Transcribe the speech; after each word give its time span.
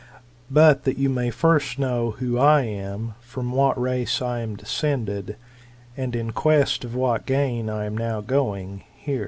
But 0.49 0.83
that 0.85 0.97
you 0.97 1.11
may 1.11 1.29
first 1.29 1.77
know 1.77 2.09
who 2.17 2.35
I 2.39 2.61
am, 2.63 3.13
from 3.19 3.51
what 3.51 3.79
race 3.79 4.19
I 4.19 4.39
am 4.39 4.55
descended, 4.55 5.35
and 5.95 6.15
in 6.15 6.31
quest 6.31 6.83
of 6.83 6.95
what 6.95 7.27
gain 7.27 7.69
I 7.69 7.85
am 7.85 7.95
now 7.95 8.19
going, 8.21 8.83
hear. 8.95 9.19